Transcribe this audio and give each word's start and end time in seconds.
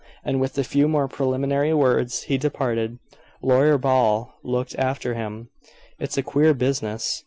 And 0.25 0.41
with 0.41 0.57
a 0.57 0.63
few 0.63 0.87
more 0.87 1.07
preliminary 1.07 1.75
words, 1.75 2.23
he 2.23 2.39
departed. 2.39 2.97
Lawyer 3.43 3.77
Ball 3.77 4.33
looked 4.43 4.73
after 4.79 5.13
him. 5.13 5.49
"It's 5.99 6.17
a 6.17 6.23
queer 6.23 6.55
business. 6.55 7.19